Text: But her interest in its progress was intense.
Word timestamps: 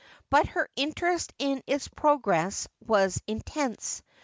But 0.31 0.47
her 0.47 0.67
interest 0.75 1.31
in 1.37 1.61
its 1.67 1.87
progress 1.87 2.67
was 2.87 3.21
intense. 3.27 4.01